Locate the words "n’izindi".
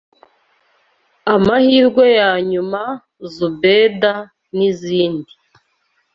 4.55-5.33